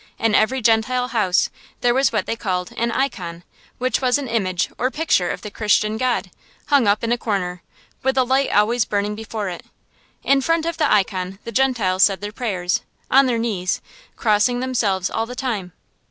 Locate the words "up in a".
6.87-7.19